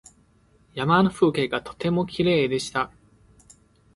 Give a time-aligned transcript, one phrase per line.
[0.73, 2.89] 山の風景がとてもきれいでした。